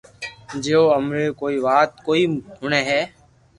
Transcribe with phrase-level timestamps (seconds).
[0.63, 2.23] جي او امري ڪوئي وات ڪوئي
[2.59, 3.01] ھوڻي ھي